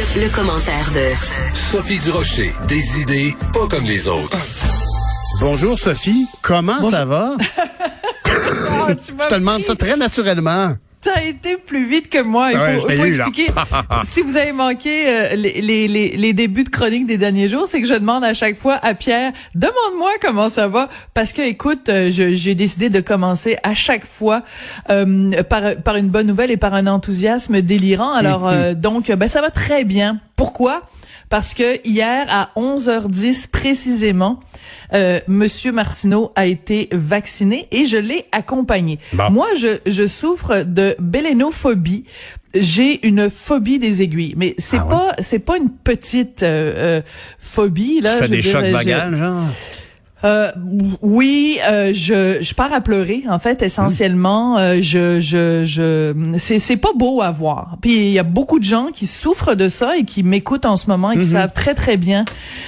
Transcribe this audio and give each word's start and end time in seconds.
Le, 0.00 0.34
commentaire 0.34 0.90
de 0.94 1.54
Sophie 1.54 1.98
Durocher. 1.98 2.54
Des 2.66 3.02
idées 3.02 3.36
pas 3.52 3.68
comme 3.68 3.84
les 3.84 4.08
autres. 4.08 4.38
Bonjour 5.40 5.78
Sophie, 5.78 6.26
comment 6.40 6.82
ça 6.82 7.04
va? 7.04 7.36
Oh, 7.36 8.86
tu 8.88 9.12
Je 9.22 9.28
te 9.28 9.34
demande 9.34 9.62
ça 9.62 9.76
très 9.76 9.98
naturellement. 9.98 10.74
T'as 11.02 11.22
été 11.22 11.56
plus 11.56 11.86
vite 11.86 12.10
que 12.10 12.22
moi. 12.22 12.50
Il 12.52 12.58
faut, 12.58 13.04
expliquer. 13.04 13.46
si 14.04 14.20
vous 14.20 14.36
avez 14.36 14.52
manqué 14.52 15.08
euh, 15.08 15.34
les, 15.34 15.62
les, 15.62 15.88
les, 15.88 16.16
les 16.16 16.32
débuts 16.34 16.64
de 16.64 16.68
chronique 16.68 17.06
des 17.06 17.16
derniers 17.16 17.48
jours, 17.48 17.64
c'est 17.66 17.80
que 17.80 17.88
je 17.88 17.94
demande 17.94 18.22
à 18.22 18.34
chaque 18.34 18.56
fois 18.56 18.74
à 18.82 18.92
Pierre, 18.92 19.32
demande-moi 19.54 20.10
comment 20.20 20.50
ça 20.50 20.68
va. 20.68 20.90
Parce 21.14 21.32
que, 21.32 21.40
écoute, 21.40 21.88
euh, 21.88 22.10
j'ai 22.10 22.54
décidé 22.54 22.90
de 22.90 23.00
commencer 23.00 23.56
à 23.62 23.72
chaque 23.72 24.04
fois 24.04 24.42
euh, 24.90 25.42
par, 25.44 25.76
par 25.82 25.96
une 25.96 26.08
bonne 26.08 26.26
nouvelle 26.26 26.50
et 26.50 26.58
par 26.58 26.74
un 26.74 26.86
enthousiasme 26.86 27.62
délirant. 27.62 28.12
Alors, 28.12 28.46
euh, 28.46 28.74
donc, 28.74 29.10
ben, 29.10 29.28
ça 29.28 29.40
va 29.40 29.50
très 29.50 29.84
bien. 29.84 30.20
Pourquoi? 30.36 30.82
Parce 31.30 31.54
que 31.54 31.80
hier, 31.88 32.26
à 32.28 32.50
11h10 32.56 33.48
précisément, 33.48 34.40
euh, 34.92 35.20
Monsieur 35.28 35.70
Martineau 35.72 36.32
a 36.34 36.44
été 36.46 36.88
vacciné 36.92 37.68
et 37.70 37.86
je 37.86 37.96
l'ai 37.96 38.26
accompagné. 38.32 38.98
Bon. 39.12 39.30
Moi, 39.30 39.46
je, 39.56 39.78
je 39.86 40.06
souffre 40.08 40.64
de 40.64 40.96
bélénophobie. 40.98 42.04
J'ai 42.52 43.06
une 43.06 43.30
phobie 43.30 43.78
des 43.78 44.02
aiguilles, 44.02 44.34
mais 44.36 44.56
c'est 44.58 44.78
Ah 44.78 44.84
ouais? 44.86 44.90
pas 44.90 45.12
c'est 45.22 45.38
pas 45.38 45.56
une 45.56 45.70
petite 45.70 46.42
euh, 46.42 46.98
euh, 46.98 47.02
phobie 47.38 48.00
là. 48.00 48.14
Tu 48.14 48.18
fais 48.18 48.26
je 48.26 48.30
des 48.32 48.42
chocs 48.42 48.64
dire, 48.84 49.06
je- 49.12 49.16
genre? 49.16 49.44
Euh, 50.24 50.50
oui, 51.00 51.58
euh, 51.66 51.92
je, 51.94 52.38
je 52.42 52.54
pars 52.54 52.72
à 52.72 52.80
pleurer 52.80 53.22
en 53.28 53.38
fait 53.38 53.62
essentiellement. 53.62 54.58
Euh, 54.58 54.78
je 54.82 55.20
je 55.20 55.64
je 55.64 56.14
c'est 56.38 56.58
c'est 56.58 56.76
pas 56.76 56.92
beau 56.94 57.22
à 57.22 57.30
voir. 57.30 57.76
Puis 57.80 57.96
il 57.96 58.10
y 58.12 58.18
a 58.18 58.22
beaucoup 58.22 58.58
de 58.58 58.64
gens 58.64 58.88
qui 58.92 59.06
souffrent 59.06 59.54
de 59.54 59.68
ça 59.68 59.96
et 59.96 60.04
qui 60.04 60.22
m'écoutent 60.22 60.66
en 60.66 60.76
ce 60.76 60.88
moment 60.88 61.12
et 61.12 61.18
qui 61.18 61.24
savent 61.24 61.52
très 61.52 61.74
très 61.74 61.96
bien 61.96 62.24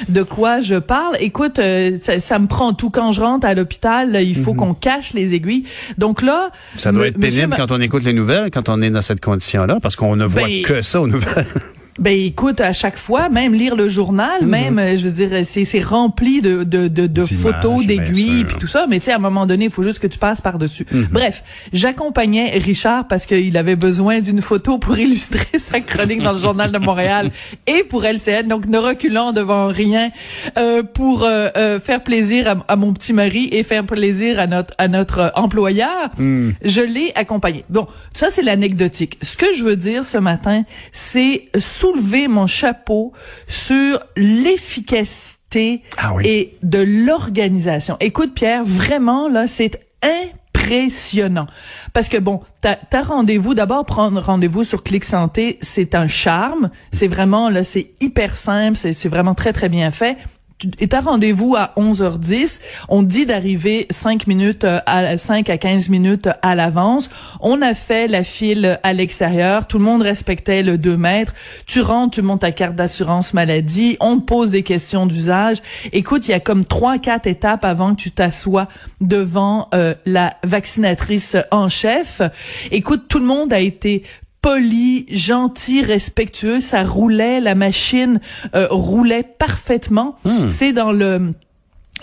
de 0.09 0.23
quoi 0.23 0.61
je 0.61 0.77
parle. 0.77 1.17
Écoute, 1.21 1.59
euh, 1.59 1.99
ça, 2.01 2.19
ça 2.21 2.39
me 2.39 2.47
prend 2.47 2.73
tout 2.73 2.91
quand 2.91 3.13
je 3.13 3.21
rentre 3.21 3.47
à 3.47 3.55
l'hôpital. 3.55 4.19
Il 4.23 4.37
faut 4.37 4.55
qu'on 4.55 4.75
cache 4.75 5.13
les 5.13 5.35
aiguilles. 5.35 5.65
Donc 5.99 6.23
là, 6.23 6.51
Ça 6.75 6.93
doit 6.93 7.07
être 7.09 7.19
pénible 7.19 7.55
quand 7.57 7.71
on 7.71 7.81
écoute 7.81 8.05
les 8.05 8.13
nouvelles, 8.13 8.51
quand 8.51 8.69
on 8.69 8.81
est 8.81 8.91
dans 8.91 9.03
cette 9.03 9.21
condition-là, 9.21 9.79
parce 9.81 9.97
qu'on 9.97 10.17
ne 10.17 10.25
voit 10.25 10.45
Ben, 10.45 10.63
que 10.63 10.83
ça 10.83 11.01
aux 11.01 11.07
nouvelles. 11.07 11.47
Ben 11.99 12.19
écoute, 12.19 12.61
à 12.61 12.73
chaque 12.73 12.97
fois, 12.97 13.29
même 13.29 13.53
lire 13.53 13.77
le 13.77 13.89
journal, 13.89 14.47
même, 14.47 14.79
euh, 14.79 14.97
je 14.97 15.07
veux 15.07 15.27
dire, 15.27 15.45
c'est 15.45 15.65
c'est 15.65 15.83
rempli 15.83 16.41
de 16.41 16.65
de 16.65 16.89
de, 16.89 17.07
de 17.07 17.25
photos, 17.25 17.85
d'aiguilles, 17.85 18.45
puis 18.45 18.57
tout 18.59 18.67
ça. 18.67 18.87
Mais 18.89 18.99
tu 18.99 19.07
sais, 19.07 19.13
à 19.13 19.17
un 19.17 19.19
moment 19.19 19.47
donné, 19.47 19.67
il 19.67 19.71
faut 19.71 19.83
juste 19.83 19.99
que 19.99 20.07
tu 20.07 20.19
passes 20.19 20.41
par 20.41 20.59
dessus. 20.59 20.87
Mhm. 20.91 21.09
Bref, 21.11 21.43
j'accompagnais 21.73 22.59
Richard 22.59 23.07
parce 23.09 23.27
qu'il 23.27 23.57
avait 23.57 23.77
besoin 23.77 24.21
d'une 24.21 24.41
photo 24.41 24.79
pour 24.79 24.99
illustrer 24.99 25.59
sa 25.59 25.81
chronique 25.81 26.23
dans 26.23 26.33
le 26.33 26.39
journal 26.39 26.73
de 26.73 26.79
Montréal 26.79 27.31
et 27.67 27.83
pour 27.85 28.05
LCN. 28.05 28.49
Donc 28.49 28.67
ne 28.67 28.79
reculant 28.79 29.33
devant 29.33 29.67
rien 29.67 30.11
euh, 30.57 30.83
pour 30.83 31.25
euh, 31.25 31.49
euh, 31.57 31.79
faire 31.79 32.03
plaisir 32.03 32.49
à, 32.49 32.73
à 32.73 32.77
mon 32.77 32.93
petit 32.93 33.13
mari 33.13 33.49
et 33.53 33.63
faire 33.63 33.85
plaisir 33.85 34.39
à 34.39 34.47
notre 34.47 34.75
à 34.79 34.89
notre 34.89 35.19
euh, 35.19 35.29
employeur. 35.35 36.11
Hmm. 36.17 36.53
Je 36.65 36.81
l'ai 36.81 37.13
accompagné. 37.15 37.65
Bon, 37.69 37.87
ça 38.15 38.31
c'est 38.31 38.43
l'anecdotique. 38.43 39.19
Ce 39.23 39.37
que 39.37 39.47
je 39.55 39.65
veux 39.65 39.77
dire 39.77 40.05
ce 40.05 40.19
matin, 40.19 40.65
c'est 40.93 41.47
soulever 41.83 42.29
mon 42.29 42.47
chapeau 42.47 43.13
sur 43.49 43.99
l'efficacité 44.17 45.83
Ah 45.99 46.15
oui. 46.15 46.23
et 46.29 46.59
de 46.63 46.79
l'organisation. 46.79 47.97
Écoute 47.99 48.35
Pierre, 48.35 48.63
vraiment 48.65 49.29
là, 49.29 49.49
c'est 49.49 49.81
impressionnant. 50.01 51.47
Parce 51.93 52.09
que 52.09 52.19
bon, 52.19 52.39
t'as 52.61 52.77
as 52.93 53.03
rendez-vous, 53.03 53.55
d'abord 53.55 53.85
prendre 53.85 54.21
rendez-vous 54.21 54.63
sur 54.63 54.85
Clic 54.85 55.05
Santé, 55.05 55.59
c'est 55.61 55.97
un 55.97 56.07
charme. 56.07 56.71
C'est 56.93 57.09
vraiment, 57.09 57.51
là, 57.51 57.65
c'est 57.65 57.91
hyper 58.01 58.37
simple, 58.37 58.77
c'est 58.77 59.09
vraiment 59.09 59.35
très, 59.35 59.53
très 59.53 59.69
bien 59.69 59.91
fait. 59.91 60.17
Tu 60.63 60.71
es 60.79 60.95
à 60.95 61.01
rendez-vous 61.01 61.57
à 61.57 61.73
11h10. 61.77 62.61
On 62.89 63.03
dit 63.03 63.27
d'arriver 63.27 63.89
5 63.91 64.29
minutes 64.29 64.63
euh, 64.63 64.79
à 64.87 65.19
5 65.19 65.51
à 65.51 65.59
15 65.59 65.89
minutes 65.89 66.29
à 66.41 66.55
l'avance. 66.55 67.11
On 67.41 67.63
a 67.63 67.75
fait 67.75 68.07
la 68.07 68.23
file 68.23 68.79
à 68.85 68.93
l'extérieur. 68.93 69.67
Tout 69.67 69.79
le 69.79 69.85
monde 69.85 70.03
respectait 70.03 70.63
le 70.63 70.79
2 70.79 70.97
mètres. 70.97 71.35
Tu 71.67 71.81
rentres, 71.81 72.15
tu 72.15 72.23
montes 72.23 72.43
ta 72.43 72.53
carte 72.53 72.77
d'assurance 72.77 73.35
maladie. 73.35 73.97
On 73.99 74.21
te 74.21 74.25
pose 74.25 74.53
des 74.53 74.63
questions 74.63 75.07
d'usage. 75.07 75.59
Écoute, 75.93 76.29
il 76.29 76.31
y 76.31 76.35
a 76.35 76.41
comme 76.41 76.65
trois, 76.65 76.99
quatre 76.99 77.27
étapes 77.27 77.65
avant 77.65 77.97
que 77.97 78.01
tu 78.01 78.13
t'assoies 78.13 78.69
devant 79.01 79.69
euh, 79.75 79.95
la 80.07 80.37
vaccinatrice 80.45 81.37
en 81.51 81.69
chef. 81.69 82.23
Écoute, 82.71 83.07
tout 83.09 83.19
le 83.19 83.27
monde 83.27 83.53
a 83.53 83.59
été 83.59 84.05
poli, 84.43 85.07
gentil, 85.09 85.83
respectueux, 85.83 86.61
ça 86.61 86.83
roulait, 86.83 87.41
la 87.41 87.55
machine 87.55 88.21
euh, 88.55 88.67
roulait 88.71 89.23
parfaitement. 89.23 90.19
C'est 90.51 90.73
dans 90.73 90.93
le 90.93 91.31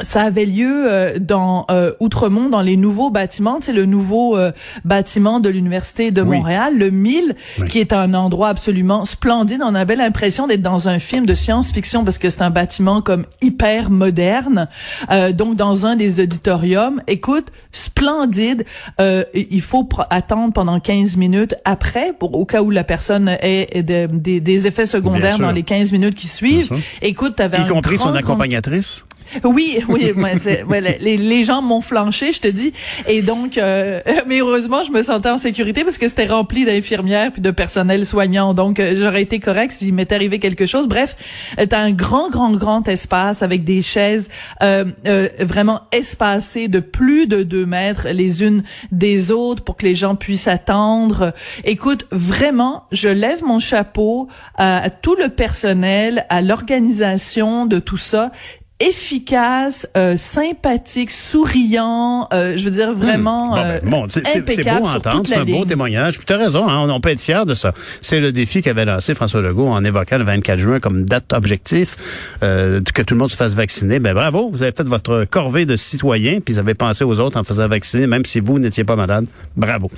ça 0.01 0.21
avait 0.23 0.45
lieu 0.45 0.85
euh, 0.91 1.19
dans 1.19 1.65
euh, 1.71 1.91
Outremont, 1.99 2.49
dans 2.49 2.61
les 2.61 2.77
nouveaux 2.77 3.09
bâtiments. 3.09 3.59
C'est 3.61 3.73
le 3.73 3.85
nouveau 3.85 4.37
euh, 4.37 4.51
bâtiment 4.85 5.39
de 5.39 5.49
l'université 5.49 6.11
de 6.11 6.21
Oui. 6.21 6.37
Montréal, 6.37 6.77
le 6.77 6.89
1000, 6.89 7.35
Oui. 7.59 7.67
qui 7.67 7.79
est 7.79 7.93
un 7.93 8.13
endroit 8.13 8.49
absolument 8.49 9.05
splendide. 9.05 9.61
On 9.65 9.75
avait 9.75 9.95
l'impression 9.95 10.47
d'être 10.47 10.61
dans 10.61 10.87
un 10.87 10.99
film 10.99 11.25
de 11.25 11.33
science-fiction 11.33 12.03
parce 12.03 12.17
que 12.17 12.29
c'est 12.29 12.41
un 12.41 12.49
bâtiment 12.49 13.01
comme 13.01 13.25
hyper 13.41 13.89
moderne. 13.89 14.67
Euh, 15.11 15.31
donc 15.31 15.55
dans 15.55 15.85
un 15.85 15.95
des 15.95 16.19
auditoriums, 16.21 17.01
écoute, 17.07 17.47
splendide. 17.71 18.65
Euh, 18.99 19.23
il 19.33 19.61
faut 19.61 19.87
attendre 20.09 20.53
pendant 20.53 20.79
15 20.79 21.17
minutes 21.17 21.55
après, 21.65 22.13
pour 22.17 22.35
au 22.35 22.45
cas 22.45 22.61
où 22.61 22.69
la 22.71 22.83
personne 22.83 23.27
ait 23.41 23.83
des, 23.83 24.07
des- 24.07 24.39
des 24.39 24.67
effets 24.67 24.85
secondaires 24.85 25.39
dans 25.39 25.51
les 25.51 25.63
15 25.63 25.91
minutes 25.91 26.15
qui 26.15 26.27
suivent. 26.27 26.71
Écoute, 27.01 27.35
t'avais 27.35 27.57
Y 27.57 27.67
compris 27.67 27.97
son 27.99 28.13
accompagnatrice. 28.13 29.05
Oui, 29.43 29.79
oui, 29.87 30.11
ouais, 30.67 30.97
les, 30.99 31.17
les 31.17 31.43
gens 31.43 31.61
m'ont 31.61 31.81
flanché, 31.81 32.31
je 32.31 32.41
te 32.41 32.47
dis. 32.47 32.73
Et 33.07 33.21
donc, 33.21 33.57
euh, 33.57 34.01
mais 34.27 34.39
heureusement, 34.39 34.83
je 34.83 34.91
me 34.91 35.03
sentais 35.03 35.29
en 35.29 35.37
sécurité 35.37 35.83
parce 35.83 35.97
que 35.97 36.07
c'était 36.07 36.25
rempli 36.25 36.65
d'infirmières 36.65 37.31
puis 37.31 37.41
de 37.41 37.51
personnel 37.51 38.05
soignant. 38.05 38.53
Donc, 38.53 38.79
euh, 38.79 38.95
j'aurais 38.97 39.21
été 39.21 39.39
correct 39.39 39.71
s'il 39.73 39.93
m'était 39.93 40.15
arrivé 40.15 40.39
quelque 40.39 40.65
chose. 40.65 40.87
Bref, 40.87 41.15
euh, 41.59 41.65
t'as 41.67 41.79
un 41.79 41.91
grand, 41.91 42.29
grand, 42.29 42.51
grand 42.51 42.87
espace 42.87 43.41
avec 43.43 43.63
des 43.63 43.81
chaises 43.81 44.29
euh, 44.61 44.85
euh, 45.07 45.29
vraiment 45.39 45.81
espacées 45.91 46.67
de 46.67 46.79
plus 46.79 47.27
de 47.27 47.43
deux 47.43 47.65
mètres 47.65 48.07
les 48.09 48.43
unes 48.43 48.63
des 48.91 49.31
autres 49.31 49.63
pour 49.63 49.77
que 49.77 49.85
les 49.85 49.95
gens 49.95 50.15
puissent 50.15 50.47
attendre. 50.47 51.33
Écoute, 51.63 52.05
vraiment, 52.11 52.85
je 52.91 53.09
lève 53.09 53.43
mon 53.43 53.59
chapeau 53.59 54.27
à 54.55 54.89
tout 54.89 55.15
le 55.15 55.29
personnel, 55.29 56.25
à 56.29 56.41
l'organisation 56.41 57.65
de 57.65 57.79
tout 57.79 57.97
ça 57.97 58.31
efficace, 58.79 59.87
euh, 59.97 60.15
sympathique, 60.17 61.11
souriant, 61.11 62.27
euh, 62.33 62.57
je 62.57 62.63
veux 62.65 62.71
dire 62.71 62.93
vraiment 62.93 63.49
Bon, 63.49 63.55
ben, 63.55 63.65
euh, 63.65 63.79
bon, 63.83 64.05
c'est- 64.09 64.25
c'est 64.25 64.63
beau 64.63 64.87
à 64.87 64.95
entendre, 64.97 65.23
c'est 65.27 65.35
un 65.35 65.45
beau 65.45 65.65
témoignage. 65.65 66.19
Tu 66.25 66.31
as 66.33 66.37
raison, 66.37 66.67
hein, 66.67 66.85
on, 66.87 66.89
on 66.89 67.01
peut 67.01 67.09
être 67.09 67.21
fier 67.21 67.45
de 67.45 67.53
ça. 67.53 67.73
C'est 68.01 68.19
le 68.19 68.31
défi 68.31 68.61
qu'avait 68.61 68.85
lancé 68.85 69.15
François 69.15 69.41
Legault 69.41 69.67
en 69.67 69.83
évoquant 69.83 70.17
le 70.17 70.23
24 70.23 70.59
juin 70.59 70.79
comme 70.79 71.03
date 71.05 71.33
objectif, 71.33 71.97
euh, 72.43 72.81
que 72.93 73.01
tout 73.01 73.13
le 73.15 73.19
monde 73.19 73.29
se 73.31 73.35
fasse 73.35 73.53
vacciner. 73.53 73.99
Ben 73.99 74.13
bravo, 74.13 74.49
vous 74.49 74.63
avez 74.63 74.71
fait 74.71 74.83
votre 74.87 75.25
corvée 75.29 75.65
de 75.65 75.75
citoyen, 75.75 76.39
puis 76.39 76.53
vous 76.53 76.59
avez 76.59 76.73
pensé 76.73 77.03
aux 77.03 77.19
autres 77.19 77.37
en 77.39 77.43
faisant 77.43 77.67
vacciner, 77.67 78.07
même 78.07 78.25
si 78.25 78.39
vous 78.39 78.59
n'étiez 78.59 78.83
pas 78.83 78.95
malade. 78.95 79.25
Bravo. 79.57 79.91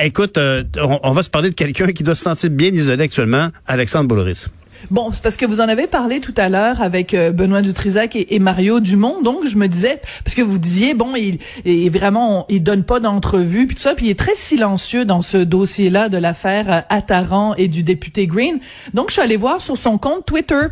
Écoute, 0.00 0.38
euh, 0.38 0.64
on, 0.80 1.00
on 1.02 1.12
va 1.12 1.22
se 1.22 1.30
parler 1.30 1.50
de 1.50 1.54
quelqu'un 1.54 1.92
qui 1.92 2.02
doit 2.02 2.14
se 2.14 2.22
sentir 2.22 2.50
bien 2.50 2.70
isolé 2.70 3.04
actuellement, 3.04 3.48
Alexandre 3.66 4.08
Boulris. 4.08 4.46
Bon, 4.90 5.10
c'est 5.12 5.22
parce 5.22 5.36
que 5.36 5.46
vous 5.46 5.60
en 5.60 5.68
avez 5.68 5.86
parlé 5.86 6.20
tout 6.20 6.34
à 6.36 6.48
l'heure 6.48 6.80
avec 6.82 7.14
euh, 7.14 7.32
Benoît 7.32 7.62
Dutrisac 7.62 8.16
et, 8.16 8.34
et 8.34 8.38
Mario 8.38 8.80
Dumont. 8.80 9.20
Donc, 9.22 9.46
je 9.46 9.56
me 9.56 9.66
disais, 9.68 10.00
parce 10.24 10.34
que 10.34 10.42
vous 10.42 10.58
disiez, 10.58 10.94
bon, 10.94 11.14
il, 11.16 11.38
il 11.64 11.90
vraiment, 11.90 12.40
on- 12.40 12.44
il 12.48 12.62
donne 12.62 12.82
pas 12.84 13.00
d'entrevue, 13.00 13.66
puis 13.66 13.76
tout 13.76 13.82
ça, 13.82 13.94
puis 13.94 14.06
il 14.06 14.10
est 14.10 14.18
très 14.18 14.34
silencieux 14.34 15.04
dans 15.04 15.22
ce 15.22 15.36
dossier-là 15.36 16.08
de 16.08 16.16
l'affaire 16.16 16.66
euh, 16.72 16.80
Attaran 16.88 17.54
et 17.56 17.68
du 17.68 17.82
député 17.82 18.26
Green. 18.26 18.58
Donc, 18.94 19.08
je 19.08 19.14
suis 19.14 19.22
allée 19.22 19.36
voir 19.36 19.60
sur 19.60 19.76
son 19.76 19.98
compte 19.98 20.24
Twitter. 20.26 20.62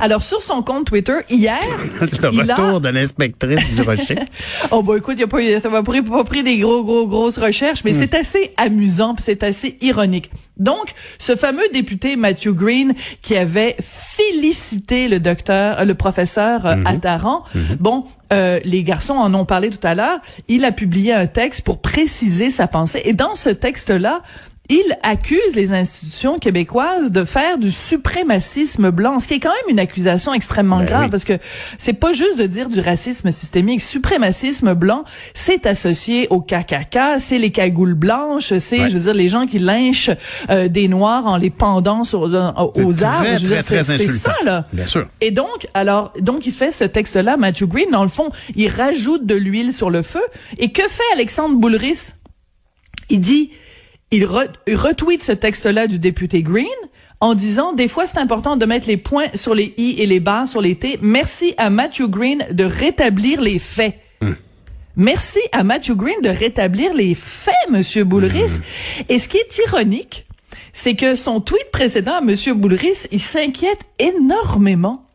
Alors, 0.00 0.22
sur 0.22 0.42
son 0.42 0.62
compte 0.62 0.86
Twitter, 0.86 1.18
hier, 1.30 1.58
le 2.00 2.08
il 2.32 2.50
a- 2.50 2.54
retour 2.54 2.80
de 2.80 2.88
l'inspectrice 2.88 3.72
du 3.74 3.82
Rocher. 3.82 4.16
Oh 4.70 4.82
bah 4.82 4.94
écoute, 4.96 5.18
y 5.18 5.22
a 5.22 5.26
pas, 5.26 5.38
ça 5.60 5.68
m'a 5.68 5.82
pris, 5.82 6.02
pas 6.02 6.24
pris 6.24 6.42
des 6.42 6.58
gros, 6.58 6.82
gros, 6.84 7.06
grosses 7.06 7.38
recherches, 7.38 7.82
mais 7.84 7.92
c'est 7.92 8.14
assez 8.14 8.52
amusant, 8.56 9.14
puis 9.14 9.24
c'est 9.24 9.42
assez 9.42 9.76
ironique. 9.80 10.30
Donc, 10.56 10.92
ce 11.18 11.36
fameux 11.36 11.62
député 11.72 12.16
Matthew 12.16 12.48
Green 12.50 12.94
qui 13.22 13.36
avait 13.36 13.51
félicité 13.80 15.08
le 15.08 15.20
docteur, 15.20 15.80
euh, 15.80 15.84
le 15.84 15.94
professeur 15.94 16.66
euh, 16.66 16.76
Attaran, 16.84 17.44
bon, 17.78 18.04
euh, 18.32 18.60
les 18.64 18.82
garçons 18.84 19.14
en 19.14 19.32
ont 19.34 19.44
parlé 19.44 19.70
tout 19.70 19.86
à 19.86 19.94
l'heure, 19.94 20.20
il 20.48 20.64
a 20.64 20.72
publié 20.72 21.12
un 21.12 21.26
texte 21.26 21.62
pour 21.62 21.80
préciser 21.80 22.50
sa 22.50 22.66
pensée, 22.66 23.02
et 23.04 23.12
dans 23.12 23.34
ce 23.34 23.50
texte-là, 23.50 24.22
il 24.68 24.96
accuse 25.02 25.54
les 25.54 25.72
institutions 25.72 26.38
québécoises 26.38 27.10
de 27.10 27.24
faire 27.24 27.58
du 27.58 27.70
suprémacisme 27.70 28.90
blanc, 28.90 29.18
ce 29.20 29.26
qui 29.28 29.34
est 29.34 29.40
quand 29.40 29.50
même 29.50 29.68
une 29.70 29.80
accusation 29.80 30.32
extrêmement 30.32 30.78
Ben 30.78 30.84
grave 30.86 31.02
oui. 31.04 31.10
parce 31.10 31.24
que 31.24 31.34
c'est 31.78 31.92
pas 31.94 32.12
juste 32.12 32.38
de 32.38 32.46
dire 32.46 32.68
du 32.68 32.80
racisme 32.80 33.30
systémique. 33.32 33.82
Suprémacisme 33.82 34.74
blanc, 34.74 35.04
c'est 35.34 35.66
associé 35.66 36.26
au 36.30 36.40
KKK, 36.40 37.18
c'est 37.18 37.38
les 37.38 37.50
cagoules 37.50 37.94
blanches, 37.94 38.56
c'est, 38.58 38.80
Ouais. 38.82 38.88
je 38.88 38.94
veux 38.96 39.02
dire, 39.02 39.14
les 39.14 39.28
gens 39.28 39.46
qui 39.46 39.58
lynchent 39.58 40.10
euh, 40.48 40.68
des 40.68 40.88
noirs 40.88 41.26
en 41.26 41.36
les 41.36 41.50
pendant 41.50 42.04
sur, 42.04 42.28
dans- 42.30 42.54
aux 42.74 42.92
C'est 42.92 43.04
arbres. 43.04 43.26
c'est 43.62 44.08
ça, 44.08 44.34
là. 44.44 44.66
Bien 44.72 44.86
sûr. 44.86 45.06
Et 45.20 45.32
donc, 45.32 45.66
alors, 45.74 46.12
donc 46.20 46.46
il 46.46 46.52
fait 46.52 46.72
ce 46.72 46.84
texte-là, 46.84 47.36
Matthew 47.36 47.64
Green, 47.66 47.90
dans 47.90 48.04
le 48.04 48.08
fond, 48.08 48.30
il 48.54 48.68
rajoute 48.68 49.26
de 49.26 49.34
l'huile 49.34 49.72
sur 49.72 49.90
le 49.90 50.02
feu. 50.02 50.22
Et 50.58 50.70
que 50.72 50.82
fait 50.88 51.02
Alexandre 51.12 51.56
Boulris? 51.56 52.12
Il 53.10 53.20
dit, 53.20 53.50
il, 54.12 54.24
re- 54.24 54.48
il 54.68 54.76
retweet 54.76 55.22
ce 55.24 55.32
texte-là 55.32 55.88
du 55.88 55.98
député 55.98 56.42
Green 56.42 56.66
en 57.20 57.34
disant, 57.34 57.72
des 57.72 57.88
fois, 57.88 58.06
c'est 58.06 58.18
important 58.18 58.56
de 58.56 58.66
mettre 58.66 58.86
les 58.88 58.96
points 58.96 59.26
sur 59.34 59.54
les 59.54 59.74
i 59.76 59.96
et 59.98 60.06
les 60.06 60.20
barres 60.20 60.48
sur 60.48 60.60
les 60.60 60.76
t. 60.76 60.98
Merci 61.02 61.54
à 61.56 61.70
Matthew 61.70 62.08
Green 62.08 62.46
de 62.50 62.64
rétablir 62.64 63.40
les 63.40 63.58
faits. 63.58 63.98
Merci 64.94 65.38
à 65.52 65.62
Matthew 65.62 65.92
Green 65.92 66.20
de 66.22 66.28
rétablir 66.28 66.92
les 66.94 67.14
faits, 67.14 67.54
Monsieur 67.70 68.04
Boulris. 68.04 68.60
Et 69.08 69.18
ce 69.18 69.26
qui 69.26 69.38
est 69.38 69.58
ironique, 69.66 70.26
c'est 70.74 70.96
que 70.96 71.16
son 71.16 71.40
tweet 71.40 71.70
précédent 71.72 72.16
à 72.16 72.20
Monsieur 72.20 72.54
Boulris, 72.54 73.06
il 73.10 73.20
s'inquiète 73.20 73.80
énormément 73.98 75.06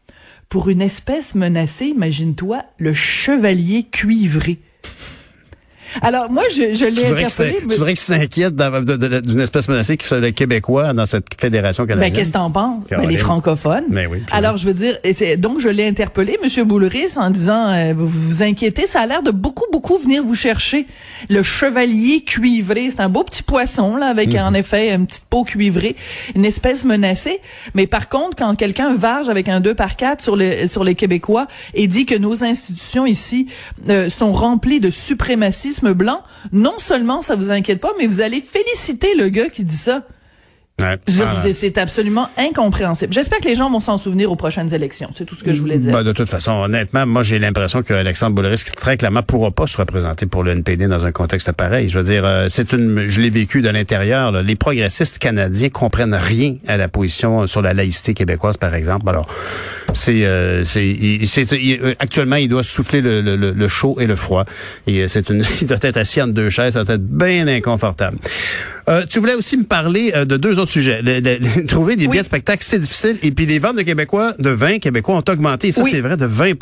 pour 0.50 0.70
une 0.70 0.82
espèce 0.82 1.36
menacée, 1.36 1.88
imagine-toi, 1.88 2.64
le 2.78 2.94
chevalier 2.94 3.84
cuivré. 3.84 4.60
Alors 6.02 6.30
moi, 6.32 6.44
je, 6.52 6.76
je 6.76 6.86
l'ai 6.86 7.06
interpellé. 7.06 7.58
tu 7.62 7.68
voudrais 7.68 7.92
qu'il 7.94 8.00
s'inquiète 8.00 8.56
d'une 8.56 9.40
espèce 9.42 9.68
menacée 9.68 9.98
qui 9.98 10.06
soit 10.08 10.20
le 10.20 10.32
Québécois 10.32 10.94
dans 10.94 11.06
cette 11.06 11.28
fédération 11.40 11.84
Ben, 11.84 11.90
canadienne? 11.96 12.14
qu'est-ce 12.18 12.30
que 12.30 12.34
t'en 12.34 12.52
penses? 12.52 12.84
Ben, 12.90 13.08
les 13.08 13.18
francophones. 13.18 13.86
Ben 13.90 14.08
oui. 14.12 14.20
Alors, 14.32 14.58
je 14.58 14.66
veux 14.68 14.74
dire, 14.74 14.98
donc 15.40 15.60
je 15.60 15.70
l'ai 15.70 15.88
interpellé, 15.88 16.38
Monsieur 16.44 16.64
Boulris, 16.64 17.18
en 17.18 17.30
disant, 17.30 17.70
euh, 17.70 17.94
vous 17.96 18.08
vous 18.08 18.44
inquiétez, 18.44 18.88
ça 18.88 19.02
a 19.02 19.06
l'air 19.08 19.24
de 19.24 19.32
beaucoup, 19.32 19.66
beaucoup 19.72 19.98
venir 19.98 20.24
vous 20.24 20.36
chercher. 20.36 20.86
Le 21.30 21.44
chevalier 21.44 22.22
cuivré, 22.24 22.90
c'est 22.92 23.00
un 23.02 23.10
beau 23.10 23.24
petit 23.24 23.44
poisson, 23.44 23.96
là, 23.96 24.08
avec, 24.08 24.34
Mhm. 24.34 24.40
en 24.40 24.54
effet, 24.54 24.94
une 24.94 25.08
petite 25.08 25.26
peau 25.30 25.44
cuivrée, 25.44 25.96
une 26.36 26.46
espèce 26.46 26.86
menacée. 26.86 27.40
Mais 27.74 27.88
par 27.88 28.10
contre, 28.10 28.36
quand 28.38 28.56
quelqu'un 28.56 28.94
varge 28.94 29.30
avec 29.30 29.50
un 29.50 29.60
2 29.60 29.74
par 29.74 29.96
4 29.96 30.22
sur, 30.22 30.36
le, 30.36 30.68
sur 30.68 30.84
les 30.84 30.96
Québécois 30.96 31.48
et 31.74 31.88
dit 31.88 32.06
que 32.06 32.16
nos 32.16 32.44
institutions 32.44 33.06
ici 33.06 33.48
euh, 33.90 34.10
sont 34.10 34.32
remplies 34.32 34.80
de 34.80 34.90
suprémacisme 34.90 35.87
blanc, 35.94 36.24
non 36.52 36.76
seulement 36.80 37.22
ça 37.22 37.36
vous 37.36 37.52
inquiète 37.52 37.80
pas, 37.80 37.94
mais 37.98 38.08
vous 38.08 38.22
allez 38.22 38.42
féliciter 38.42 39.16
le 39.16 39.30
gars 39.30 39.50
qui 39.50 39.64
dit 39.64 39.76
ça. 39.76 40.04
Ouais. 40.80 40.96
Ah. 41.22 41.42
c'est- 41.52 41.78
absolument 41.80 42.30
incompréhensible. 42.38 43.12
J'espère 43.12 43.40
que 43.40 43.48
les 43.48 43.56
gens 43.56 43.70
vont 43.72 43.80
s'en 43.80 43.98
souvenir 43.98 44.32
aux 44.32 44.36
prochaines 44.36 44.72
élections. 44.76 45.10
C'est 45.16 45.26
tout 45.26 45.34
ce 45.36 45.44
que 45.44 45.52
je 45.54 45.60
voulais 45.60 45.78
dire. 45.80 45.92
Ben, 45.92 46.04
de 46.04 46.12
toute 46.12 46.30
façon, 46.30 46.52
honnêtement, 46.52 47.08
moi, 47.08 47.24
j'ai 47.24 47.40
l'impression 47.40 47.82
que 47.82 47.94
Alexandre 47.96 48.36
Boulris, 48.36 48.64
très 48.76 48.96
clairement, 48.96 49.24
pourra 49.24 49.50
pas 49.50 49.66
se 49.66 49.76
représenter 49.78 50.28
pour 50.28 50.44
le 50.44 50.52
NPD 50.52 50.88
dans 50.88 51.04
un 51.04 51.12
contexte 51.12 51.52
pareil. 51.52 51.90
Je 51.90 51.98
veux 51.98 52.04
dire, 52.04 52.24
euh, 52.26 52.46
c'est 52.48 52.74
une, 52.74 53.10
je 53.10 53.20
l'ai 53.22 53.32
vécu 53.32 53.64
de 53.64 53.70
l'intérieur. 53.70 54.32
Les 54.44 54.56
progressistes 54.56 55.18
canadiens 55.18 55.70
comprennent 55.70 56.14
rien 56.14 56.58
à 56.68 56.78
la 56.78 56.88
position 56.88 57.48
sur 57.48 57.64
la 57.64 57.74
laïcité 57.74 58.14
québécoise, 58.14 58.58
par 58.58 58.76
exemple. 58.76 59.10
Alors, 59.10 59.28
c'est, 59.94 60.26
euh, 60.26 60.64
c'est, 60.64 60.96
euh, 61.54 61.96
actuellement, 62.00 62.36
il 62.36 62.50
doit 62.50 62.62
souffler 62.64 63.02
le, 63.02 63.22
le, 63.22 63.36
le- 63.36 63.52
le 63.52 63.68
chaud 63.68 63.98
et 64.00 64.06
le 64.06 64.16
froid. 64.16 64.46
Et 64.86 65.00
euh, 65.02 65.08
c'est 65.08 65.30
une, 65.32 65.44
il 65.62 65.66
doit 65.68 65.78
être 65.82 65.98
assis 65.98 66.22
entre 66.22 66.34
deux 66.34 66.52
chaises, 66.52 66.74
ça 66.74 66.84
doit 66.84 66.96
être 66.96 67.08
bien 67.08 67.48
inconfortable. 67.48 68.18
Euh, 68.90 69.06
tu 69.08 69.20
voulais 69.20 69.34
aussi 69.36 69.58
me 69.58 69.64
parler 69.66 70.12
euh, 70.16 70.24
de 70.26 70.38
deux 70.38 70.60
autres 70.60 70.72
sujets. 70.72 71.02
Le- 71.02 71.20
le- 71.20 71.38
le- 71.40 71.66
trouver 71.68 71.96
des 71.96 72.06
Oui. 72.06 72.12
billets 72.12 72.22
de 72.22 72.26
spectacle, 72.26 72.64
c'est 72.64 72.80
difficile. 72.80 73.18
Et 73.22 73.32
puis 73.32 73.46
les 73.46 73.60
ventes 73.60 73.76
de 73.78 73.82
Québécois, 73.82 74.34
de 74.40 74.50
vin 74.50 74.80
québécois 74.80 75.16
ont 75.16 75.24
augmenté. 75.32 75.68
Et 75.68 75.72
ça, 75.72 75.84
Oui. 75.84 75.92
c'est 75.92 76.02
vrai, 76.02 76.16
de 76.16 76.26
20 76.26 76.54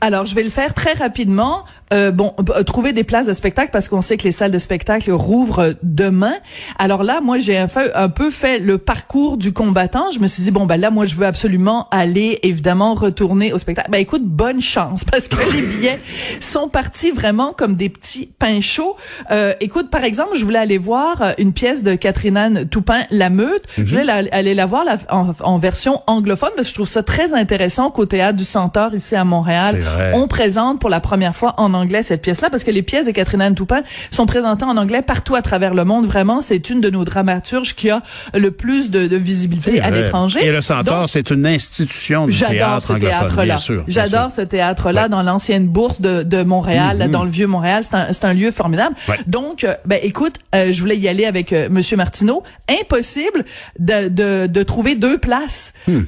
Alors, 0.00 0.26
je 0.26 0.34
vais 0.34 0.44
le 0.44 0.50
faire 0.50 0.74
très 0.74 0.92
rapidement. 0.92 1.64
Euh, 1.92 2.10
bon, 2.10 2.34
euh, 2.54 2.62
trouver 2.64 2.92
des 2.92 3.02
places 3.02 3.26
de 3.26 3.32
spectacle 3.32 3.70
parce 3.72 3.88
qu'on 3.88 4.02
sait 4.02 4.16
que 4.18 4.24
les 4.24 4.32
salles 4.32 4.50
de 4.52 4.58
spectacle 4.58 5.10
rouvrent 5.10 5.58
euh, 5.60 5.72
demain. 5.82 6.34
Alors 6.78 7.02
là, 7.02 7.20
moi, 7.22 7.38
j'ai 7.38 7.56
un, 7.58 7.66
un 7.94 8.08
peu 8.10 8.30
fait 8.30 8.58
le 8.58 8.76
parcours 8.78 9.38
du 9.38 9.52
combattant. 9.54 10.10
Je 10.12 10.18
me 10.20 10.28
suis 10.28 10.42
dit 10.42 10.50
bon, 10.50 10.66
ben 10.66 10.76
là, 10.76 10.90
moi, 10.90 11.06
je 11.06 11.16
veux 11.16 11.24
absolument 11.26 11.88
aller, 11.90 12.38
évidemment, 12.42 12.94
retourner 12.94 13.52
au 13.54 13.58
spectacle. 13.58 13.90
Ben 13.90 13.98
écoute, 13.98 14.22
bonne 14.24 14.60
chance 14.60 15.02
parce 15.04 15.28
que 15.28 15.36
les 15.52 15.62
billets 15.62 15.98
sont 16.40 16.68
partis 16.68 17.10
vraiment 17.10 17.52
comme 17.56 17.74
des 17.74 17.88
petits 17.88 18.30
pains 18.38 18.60
chauds. 18.60 18.94
Euh, 19.30 19.54
écoute, 19.60 19.88
par 19.90 20.04
exemple, 20.04 20.36
je 20.36 20.44
voulais 20.44 20.58
aller 20.58 20.78
voir 20.78 21.22
euh, 21.22 21.32
une 21.38 21.52
pièce 21.54 21.82
de 21.82 21.94
Catherine 21.94 22.36
Anne 22.36 22.68
Toupin, 22.68 23.04
La 23.10 23.30
Meute. 23.30 23.64
Je 23.78 23.82
voulais 23.84 24.04
la- 24.04 24.22
aller 24.32 24.54
la 24.54 24.66
voir 24.66 24.84
la- 24.84 24.98
en, 25.10 25.32
en 25.40 25.56
version 25.58 26.02
anglophone 26.06 26.50
parce 26.54 26.68
que 26.68 26.72
je 26.72 26.74
trouve 26.74 26.88
ça 26.88 27.02
très 27.02 27.32
intéressant 27.34 27.90
qu'au 27.90 28.04
théâtre 28.04 28.36
du 28.36 28.44
Centaure 28.44 28.94
ici 28.94 29.16
à 29.16 29.24
Montréal. 29.24 29.74
On 30.14 30.28
présente 30.28 30.80
pour 30.80 30.90
la 30.90 31.00
première 31.00 31.34
fois 31.36 31.54
en 31.58 31.74
anglais 31.74 32.02
cette 32.02 32.22
pièce-là 32.22 32.50
parce 32.50 32.64
que 32.64 32.70
les 32.70 32.82
pièces 32.82 33.06
de 33.06 33.12
Catherine 33.12 33.40
Anne 33.40 33.54
Toupin 33.54 33.82
sont 34.10 34.26
présentées 34.26 34.64
en 34.64 34.76
anglais 34.76 35.02
partout 35.02 35.34
à 35.34 35.42
travers 35.42 35.74
le 35.74 35.84
monde. 35.84 36.06
Vraiment, 36.06 36.40
c'est 36.40 36.70
une 36.70 36.80
de 36.80 36.90
nos 36.90 37.04
dramaturges 37.04 37.74
qui 37.74 37.90
a 37.90 38.02
le 38.34 38.50
plus 38.50 38.90
de, 38.90 39.06
de 39.06 39.16
visibilité 39.16 39.80
à 39.80 39.90
l'étranger. 39.90 40.40
Et 40.44 40.52
le 40.52 40.60
Centaure, 40.60 41.08
c'est 41.08 41.30
une 41.30 41.46
institution 41.46 42.26
du 42.26 42.32
J'adore 42.32 42.54
théâtre 42.56 42.86
ce 42.86 42.92
anglophone, 42.92 43.18
théâtre-là. 43.18 43.44
bien 43.44 43.58
sûr. 43.58 43.84
J'adore 43.88 44.30
ce 44.30 44.40
théâtre-là 44.42 45.02
Ouais. 45.02 45.08
dans 45.08 45.22
l'ancienne 45.22 45.68
bourse 45.68 46.00
de, 46.00 46.22
de 46.22 46.42
Montréal, 46.42 46.98
là, 46.98 47.08
dans 47.08 47.22
le 47.24 47.30
vieux 47.30 47.46
Montréal. 47.46 47.82
C'est 47.84 48.24
un, 48.24 48.34
lieu 48.34 48.50
formidable. 48.50 48.94
Ouais. 49.08 49.16
Donc, 49.26 49.64
euh, 49.64 49.74
ben 49.84 49.98
écoute, 50.02 50.34
euh, 50.54 50.72
je 50.72 50.80
voulais 50.80 50.96
y 50.96 51.08
aller 51.08 51.24
avec 51.24 51.52
euh, 51.52 51.68
Monsieur 51.70 51.96
Martineau. 51.96 52.42
Impossible 52.80 53.44
de, 53.78 54.08
de, 54.08 54.46
de 54.46 54.62
trouver 54.62 54.94
deux 54.94 55.18
places. 55.18 55.72
Hmm. 55.86 56.00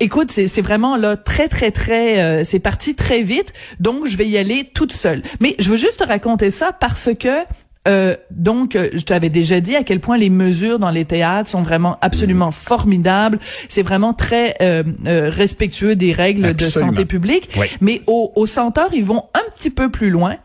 Écoute, 0.00 0.30
c'est 0.30 0.46
c'est 0.46 0.62
vraiment 0.62 0.96
là 0.96 1.16
très 1.16 1.48
très 1.48 1.70
très, 1.70 2.20
euh, 2.20 2.44
c'est 2.44 2.58
parti 2.58 2.94
très 2.94 3.22
vite. 3.26 3.52
Donc, 3.80 4.06
je 4.06 4.16
vais 4.16 4.26
y 4.26 4.38
aller 4.38 4.70
toute 4.72 4.92
seule. 4.92 5.22
Mais 5.40 5.54
je 5.58 5.68
veux 5.68 5.76
juste 5.76 5.98
te 5.98 6.04
raconter 6.04 6.50
ça 6.50 6.72
parce 6.72 7.10
que 7.18 7.44
euh, 7.86 8.16
donc, 8.30 8.74
euh, 8.74 8.88
je 8.92 9.02
t'avais 9.02 9.28
déjà 9.28 9.60
dit 9.60 9.76
à 9.76 9.84
quel 9.84 10.00
point 10.00 10.16
les 10.16 10.30
mesures 10.30 10.78
dans 10.78 10.90
les 10.90 11.04
théâtres 11.04 11.48
sont 11.48 11.62
vraiment 11.62 11.98
absolument 12.00 12.50
formidables. 12.50 13.38
C'est 13.68 13.82
vraiment 13.82 14.12
très 14.12 14.54
euh, 14.60 14.82
euh, 15.06 15.30
respectueux 15.30 15.94
des 15.94 16.12
règles 16.12 16.54
de 16.54 16.64
santé 16.64 17.04
publique. 17.04 17.48
Oui. 17.56 17.66
Mais 17.80 18.02
au, 18.06 18.32
au 18.34 18.46
Centaure, 18.46 18.90
ils 18.92 19.04
vont 19.04 19.24
un 19.34 19.50
petit 19.54 19.70
peu 19.70 19.88
plus 19.88 20.10
loin. 20.10 20.36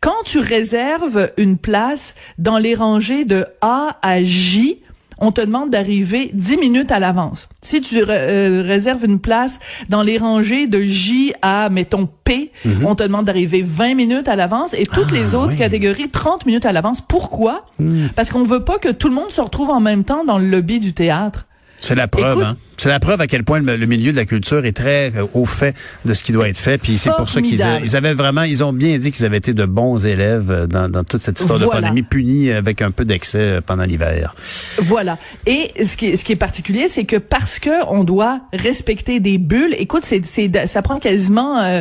Quand 0.00 0.24
tu 0.24 0.38
réserves 0.38 1.30
une 1.36 1.58
place 1.58 2.14
dans 2.38 2.58
les 2.58 2.74
rangées 2.74 3.24
de 3.24 3.46
A 3.60 3.96
à 4.02 4.22
J, 4.22 4.80
on 5.18 5.32
te 5.32 5.40
demande 5.40 5.70
d'arriver 5.70 6.30
10 6.32 6.58
minutes 6.58 6.92
à 6.92 6.98
l'avance. 6.98 7.48
Si 7.62 7.80
tu 7.80 7.96
euh, 8.08 8.62
réserves 8.64 9.04
une 9.04 9.18
place 9.18 9.58
dans 9.88 10.02
les 10.02 10.18
rangées 10.18 10.66
de 10.66 10.80
J 10.80 11.32
à, 11.42 11.68
mettons, 11.70 12.08
P, 12.24 12.52
on 12.84 12.94
te 12.94 13.02
demande 13.02 13.24
d'arriver 13.24 13.62
20 13.62 13.94
minutes 13.94 14.28
à 14.28 14.36
l'avance 14.36 14.74
et 14.74 14.84
toutes 14.84 15.10
les 15.10 15.34
autres 15.34 15.52
oui. 15.52 15.56
catégories 15.56 16.08
30 16.10 16.46
minutes 16.46 16.66
à 16.66 16.72
l'avance. 16.72 17.00
Pourquoi? 17.00 17.66
Parce 18.14 18.30
qu'on 18.30 18.44
veut 18.44 18.64
pas 18.64 18.78
que 18.78 18.90
tout 18.90 19.08
le 19.08 19.14
monde 19.14 19.30
se 19.30 19.40
retrouve 19.40 19.70
en 19.70 19.80
même 19.80 20.04
temps 20.04 20.24
dans 20.24 20.38
le 20.38 20.46
lobby 20.46 20.80
du 20.80 20.92
théâtre. 20.92 21.46
C'est 21.80 21.94
la 21.94 22.08
preuve, 22.08 22.38
Écoute- 22.38 22.44
hein. 22.46 22.56
C'est 22.80 22.90
la 22.90 23.00
preuve 23.00 23.20
à 23.20 23.26
quel 23.26 23.42
point 23.42 23.58
le, 23.58 23.76
le 23.76 23.86
milieu 23.86 24.12
de 24.12 24.16
la 24.16 24.24
culture 24.24 24.64
est 24.64 24.70
très 24.72 25.10
euh, 25.16 25.26
au 25.34 25.46
fait 25.46 25.74
de 26.04 26.14
ce 26.14 26.22
qui 26.22 26.30
doit 26.30 26.48
être 26.48 26.58
fait. 26.58 26.78
Puis 26.78 26.96
c'est 26.96 27.10
pour 27.16 27.28
ça 27.28 27.42
qu'ils 27.42 27.60
ils 27.82 27.96
avaient 27.96 28.14
vraiment, 28.14 28.42
ils 28.44 28.62
ont 28.62 28.72
bien 28.72 28.96
dit 28.98 29.10
qu'ils 29.10 29.24
avaient 29.24 29.38
été 29.38 29.52
de 29.52 29.64
bons 29.64 30.06
élèves 30.06 30.48
euh, 30.52 30.66
dans, 30.68 30.88
dans 30.88 31.02
toute 31.02 31.22
cette 31.24 31.40
histoire 31.40 31.58
de 31.58 31.64
pandémie, 31.66 32.04
punis 32.04 32.52
avec 32.52 32.80
un 32.80 32.92
peu 32.92 33.04
d'excès 33.04 33.38
euh, 33.38 33.60
pendant 33.60 33.82
l'hiver. 33.82 34.32
Voilà. 34.78 35.18
Et 35.46 35.72
ce 35.84 35.96
qui 35.96 36.06
est, 36.06 36.16
ce 36.16 36.24
qui 36.24 36.30
est 36.30 36.36
particulier, 36.36 36.88
c'est 36.88 37.02
que 37.02 37.16
parce 37.16 37.58
que 37.58 37.84
on 37.88 38.04
doit 38.04 38.42
respecter 38.52 39.18
des 39.18 39.38
bulles, 39.38 39.74
écoute, 39.76 40.04
c'est, 40.04 40.24
c'est, 40.24 40.68
ça 40.68 40.80
prend 40.80 41.00
quasiment 41.00 41.58
euh, 41.60 41.80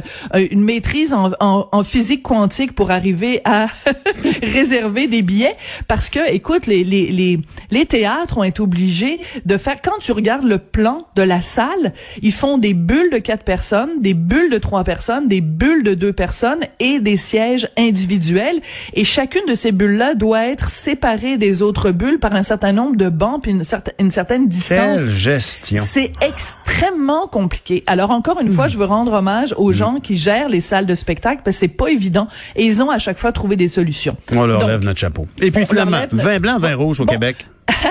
une 0.50 0.64
maîtrise 0.64 1.14
en, 1.14 1.30
en, 1.40 1.70
en 1.72 1.84
physique 1.84 2.24
quantique 2.24 2.74
pour 2.74 2.90
arriver 2.90 3.42
à 3.46 3.68
réserver 4.42 5.08
des 5.08 5.22
billets. 5.22 5.56
Parce 5.88 6.10
que, 6.10 6.34
écoute, 6.34 6.66
les, 6.66 6.84
les, 6.84 7.12
les, 7.12 7.40
les 7.72 7.86
théâtres 7.86 8.38
ont 8.40 8.44
été 8.44 8.62
obligés 8.62 9.20
de 9.46 9.58
faire, 9.58 9.80
quand 9.88 10.00
tu 10.00 10.12
regardes 10.12 10.44
le 10.44 10.58
plan 10.58 11.08
de 11.16 11.22
la 11.22 11.42
salle, 11.42 11.94
ils 12.22 12.34
font 12.34 12.58
des 12.58 12.74
bulles 12.74 13.10
de 13.10 13.20
quatre 13.20 13.44
personnes, 13.46 14.02
des 14.02 14.14
bulles 14.14 14.50
de 14.52 14.58
trois 14.58 14.84
personnes, 14.84 15.30
des 15.30 15.40
bulles 15.40 15.84
de 15.84 15.94
deux 15.94 16.12
personnes 16.12 16.60
et 16.82 17.00
des 17.00 17.16
sièges 17.16 17.70
individuels. 17.78 18.60
Et 18.96 19.06
chacune 19.06 19.46
de 19.48 19.56
ces 19.56 19.72
bulles-là 19.72 20.14
doit 20.16 20.46
être 20.48 20.70
séparée 20.70 21.38
des 21.38 21.62
autres 21.62 21.92
bulles 21.92 22.20
par 22.20 22.34
un 22.36 22.44
certain 22.44 22.74
nombre 22.74 22.98
de 22.98 23.08
bancs 23.08 23.42
puis 23.44 23.52
une, 23.52 23.64
certaine 23.64 23.94
une 24.00 24.12
certaine 24.12 24.48
distance. 24.50 25.02
Quelle 25.02 25.10
gestion. 25.10 25.82
C'est 25.88 26.12
extrêmement 26.22 27.28
compliqué. 27.28 27.84
Alors 27.88 28.12
encore 28.12 28.42
une 28.42 28.52
fois, 28.52 28.68
je 28.68 28.78
veux 28.78 28.86
rendre 28.86 29.14
hommage 29.14 29.54
aux 29.58 29.72
gens 29.72 30.00
qui 30.02 30.18
gèrent 30.18 30.50
les 30.50 30.62
salles 30.62 30.86
de 30.86 30.96
spectacle 30.96 31.42
parce 31.46 31.56
que 31.56 31.60
c'est 31.62 31.68
pas 31.70 31.88
évident 31.88 32.28
et 32.58 32.66
ils 32.66 32.82
ont 32.84 32.90
à 32.90 33.00
chaque 33.00 33.20
fois 33.20 33.32
trouvé 33.32 33.56
des 33.56 33.70
solutions. 33.70 34.18
On 34.36 34.46
leur 34.46 34.60
Donc, 34.60 34.70
lève 34.70 34.82
notre 34.82 35.00
chapeau. 35.00 35.28
Et 35.42 35.50
puis 35.50 35.66
finalement, 35.66 36.00
notre- 36.02 36.16
vin 36.16 36.40
blanc, 36.40 36.60
vin 36.60 36.76
rouge 36.76 37.00
au 37.00 37.06
Bon. 37.06 37.14
Québec, 37.14 37.46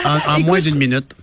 en, 0.05 0.11
en 0.11 0.35
Écoute, 0.35 0.47
moins 0.47 0.61
d'une 0.61 0.77
minute. 0.77 1.15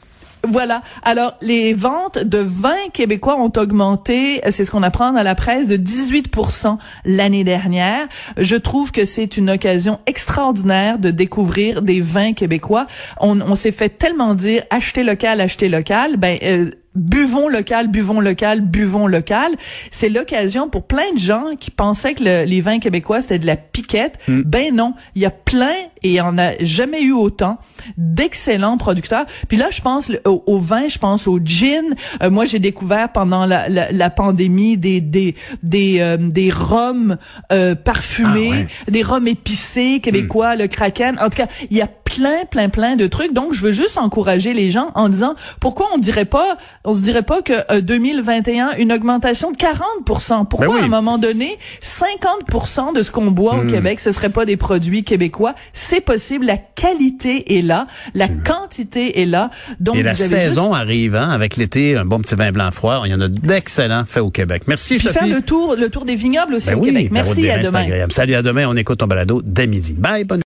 Voilà. 0.45 0.81
Alors, 1.03 1.35
les 1.41 1.73
ventes 1.73 2.17
de 2.17 2.37
vins 2.37 2.89
québécois 2.91 3.37
ont 3.39 3.51
augmenté, 3.55 4.41
c'est 4.51 4.65
ce 4.65 4.71
qu'on 4.71 4.83
apprend 4.83 5.13
dans 5.13 5.23
la 5.23 5.35
presse, 5.35 5.67
de 5.67 5.77
18% 5.77 6.77
l'année 7.05 7.45
dernière. 7.45 8.07
Je 8.37 8.57
trouve 8.57 8.91
que 8.91 9.05
c'est 9.05 9.37
une 9.37 9.49
occasion 9.49 9.99
extraordinaire 10.05 10.99
de 10.99 11.11
découvrir 11.11 11.81
des 11.81 12.01
vins 12.01 12.33
québécois. 12.33 12.87
On, 13.21 13.39
on 13.39 13.55
s'est 13.55 13.71
fait 13.71 13.89
tellement 13.89 14.33
dire 14.33 14.63
acheter 14.69 15.03
local, 15.03 15.39
acheter 15.39 15.69
local. 15.69 16.17
Ben, 16.17 16.37
euh, 16.43 16.71
buvons 16.95 17.47
local, 17.47 17.87
buvons 17.87 18.19
local, 18.19 18.61
buvons 18.61 19.07
local. 19.07 19.51
C'est 19.91 20.09
l'occasion 20.09 20.69
pour 20.69 20.85
plein 20.85 21.11
de 21.13 21.19
gens 21.19 21.55
qui 21.59 21.71
pensaient 21.71 22.13
que 22.13 22.45
les 22.45 22.61
vins 22.61 22.79
québécois 22.79 23.21
c'était 23.21 23.39
de 23.39 23.45
la 23.45 23.55
piquette. 23.55 24.19
Mm. 24.27 24.41
Ben 24.41 24.75
non, 24.75 24.93
il 25.15 25.21
y 25.21 25.25
a 25.25 25.31
plein 25.31 25.73
et 26.03 26.21
on 26.21 26.33
n'a 26.33 26.57
jamais 26.59 27.01
eu 27.01 27.11
autant 27.11 27.57
d'excellents 27.97 28.77
producteurs. 28.77 29.25
Puis 29.47 29.57
là, 29.57 29.69
je 29.71 29.81
pense 29.81 30.11
au, 30.25 30.59
vin, 30.59 30.87
je 30.87 30.97
pense 30.97 31.27
au 31.27 31.39
gin. 31.43 31.95
Euh, 32.21 32.29
moi, 32.29 32.45
j'ai 32.45 32.59
découvert 32.59 33.11
pendant 33.11 33.45
la, 33.45 33.69
la, 33.69 34.09
pandémie 34.09 34.77
des 34.77 35.01
des 35.01 35.35
des 35.63 35.99
euh, 35.99 36.17
des 36.17 36.49
rhums 36.49 37.17
euh, 37.51 37.75
parfumés, 37.75 38.67
ah 38.67 38.91
des 38.91 39.01
rhums 39.01 39.27
épicés 39.27 39.99
québécois, 40.01 40.55
mm. 40.55 40.59
le 40.59 40.67
Kraken. 40.67 41.17
En 41.19 41.29
tout 41.29 41.37
cas, 41.37 41.47
il 41.71 41.77
y 41.77 41.81
a 41.81 41.87
plein 42.15 42.45
plein 42.45 42.69
plein 42.69 42.95
de 42.95 43.07
trucs. 43.07 43.33
Donc, 43.33 43.53
je 43.53 43.61
veux 43.61 43.73
juste 43.73 43.97
encourager 43.97 44.53
les 44.53 44.71
gens 44.71 44.91
en 44.95 45.09
disant 45.09 45.35
pourquoi 45.59 45.87
on 45.93 45.97
dirait 45.97 46.25
pas 46.25 46.57
on 46.83 46.95
se 46.95 47.01
dirait 47.01 47.23
pas 47.23 47.41
que 47.41 47.79
2021 47.79 48.71
une 48.77 48.91
augmentation 48.91 49.51
de 49.51 49.57
40 49.57 49.81
Pourquoi 50.05 50.67
ben 50.67 50.81
à 50.81 50.85
un 50.85 50.87
moment 50.87 51.17
donné 51.17 51.57
50 51.81 52.95
de 52.95 53.03
ce 53.03 53.11
qu'on 53.11 53.31
boit 53.31 53.55
au 53.55 53.63
hmm. 53.63 53.71
Québec 53.71 53.99
ce 53.99 54.11
serait 54.11 54.29
pas 54.29 54.45
des 54.45 54.57
produits 54.57 55.03
québécois? 55.03 55.55
C'est 55.73 56.01
possible, 56.01 56.45
la 56.45 56.57
qualité 56.57 57.57
est 57.57 57.61
là, 57.61 57.87
la 58.13 58.27
quantité 58.27 59.21
est 59.21 59.25
là. 59.25 59.49
Donc 59.79 59.95
Et 59.95 60.03
la 60.03 60.15
saison 60.15 60.73
arrive 60.73 61.15
hein, 61.15 61.29
avec 61.29 61.57
l'été, 61.57 61.95
un 61.97 62.05
bon 62.05 62.19
petit 62.19 62.35
vin 62.35 62.51
blanc 62.51 62.71
froid, 62.71 63.03
il 63.05 63.11
y 63.11 63.15
en 63.15 63.21
a 63.21 63.27
d'excellents 63.27 64.05
faits 64.05 64.23
au 64.23 64.31
Québec. 64.31 64.63
Merci 64.67 64.97
Puis 64.97 65.07
faire 65.07 65.27
le 65.27 65.41
tour 65.41 65.75
le 65.77 65.89
tour 65.89 66.05
des 66.05 66.15
vignobles 66.15 66.55
aussi 66.55 66.69
ben 66.69 66.77
au 66.77 66.81
Québec. 66.81 67.09
Merci 67.11 67.49
à 67.49 67.59
demain. 67.59 67.85
Salut 68.09 68.35
à 68.35 68.41
demain, 68.41 68.67
on 68.67 68.75
écoute 68.75 68.99
ton 68.99 69.07
balado 69.07 69.41
dès 69.43 69.67
midi. 69.67 69.93
Bye 69.93 70.23
bonne 70.23 70.41